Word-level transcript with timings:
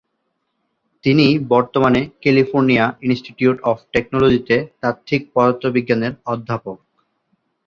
তিনি 1.03 1.25
বর্তমানে 1.47 2.01
California 2.21 2.85
institute 3.01 3.57
of 3.63 3.77
টেকনোলজিতে 3.93 4.55
তাত্ত্বিক 4.81 5.21
পদার্থবিজ্ঞানের 5.33 6.13
অধ্যাপক। 6.25 6.77